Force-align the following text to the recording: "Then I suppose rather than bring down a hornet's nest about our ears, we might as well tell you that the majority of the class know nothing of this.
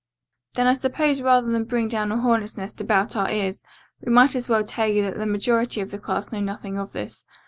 "Then 0.55 0.65
I 0.65 0.73
suppose 0.73 1.21
rather 1.21 1.51
than 1.51 1.65
bring 1.65 1.87
down 1.87 2.11
a 2.11 2.17
hornet's 2.17 2.57
nest 2.57 2.81
about 2.81 3.15
our 3.15 3.29
ears, 3.29 3.63
we 4.03 4.11
might 4.11 4.35
as 4.35 4.49
well 4.49 4.63
tell 4.63 4.87
you 4.87 5.03
that 5.03 5.19
the 5.19 5.27
majority 5.27 5.79
of 5.79 5.91
the 5.91 5.99
class 5.99 6.31
know 6.31 6.39
nothing 6.39 6.79
of 6.79 6.91
this. 6.91 7.23